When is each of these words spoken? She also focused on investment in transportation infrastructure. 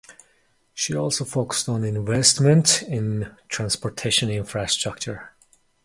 She 0.73 0.95
also 0.95 1.23
focused 1.25 1.69
on 1.69 1.83
investment 1.83 2.81
in 2.81 3.35
transportation 3.49 4.31
infrastructure. 4.31 5.35